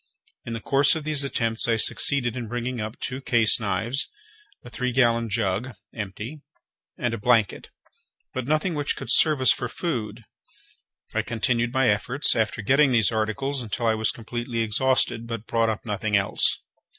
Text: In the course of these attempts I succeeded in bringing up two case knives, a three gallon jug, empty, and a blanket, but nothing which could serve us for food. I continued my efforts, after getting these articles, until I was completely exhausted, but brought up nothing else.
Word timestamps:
In 0.45 0.53
the 0.53 0.59
course 0.59 0.95
of 0.95 1.03
these 1.03 1.23
attempts 1.23 1.67
I 1.67 1.75
succeeded 1.75 2.35
in 2.35 2.47
bringing 2.47 2.81
up 2.81 2.97
two 2.99 3.21
case 3.21 3.59
knives, 3.59 4.09
a 4.65 4.69
three 4.71 4.91
gallon 4.91 5.29
jug, 5.29 5.75
empty, 5.93 6.41
and 6.97 7.13
a 7.13 7.19
blanket, 7.19 7.69
but 8.33 8.47
nothing 8.47 8.73
which 8.73 8.95
could 8.95 9.11
serve 9.11 9.41
us 9.41 9.51
for 9.51 9.69
food. 9.69 10.23
I 11.13 11.21
continued 11.21 11.71
my 11.71 11.87
efforts, 11.87 12.35
after 12.35 12.63
getting 12.63 12.91
these 12.91 13.11
articles, 13.11 13.61
until 13.61 13.85
I 13.85 13.93
was 13.93 14.09
completely 14.09 14.61
exhausted, 14.61 15.27
but 15.27 15.45
brought 15.45 15.69
up 15.69 15.85
nothing 15.85 16.17
else. 16.17 16.63